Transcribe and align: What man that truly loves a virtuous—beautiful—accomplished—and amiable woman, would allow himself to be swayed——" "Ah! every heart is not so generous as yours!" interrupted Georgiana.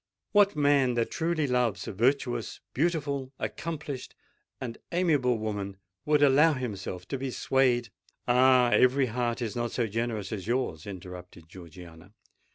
What 0.31 0.55
man 0.55 0.95
that 0.95 1.11
truly 1.11 1.45
loves 1.45 1.87
a 1.87 1.93
virtuous—beautiful—accomplished—and 1.93 4.77
amiable 4.91 5.37
woman, 5.37 5.77
would 6.05 6.23
allow 6.23 6.53
himself 6.53 7.07
to 7.09 7.19
be 7.19 7.29
swayed——" 7.29 7.89
"Ah! 8.27 8.71
every 8.71 9.05
heart 9.05 9.43
is 9.43 9.55
not 9.55 9.71
so 9.73 9.85
generous 9.85 10.31
as 10.31 10.47
yours!" 10.47 10.87
interrupted 10.87 11.47
Georgiana. 11.47 12.13